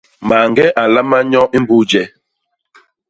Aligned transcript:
Mañge 0.29 0.65
a 0.81 0.83
nlamal 0.87 1.23
nyo 1.31 1.41
mbus 1.61 1.83
je. 1.89 2.01